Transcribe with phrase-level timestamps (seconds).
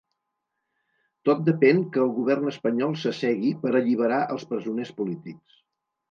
[1.29, 5.59] Tot depèn que el govern espanyol s’assegui per alliberar els presoners polítics.